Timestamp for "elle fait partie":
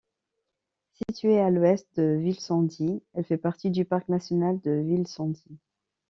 3.13-3.69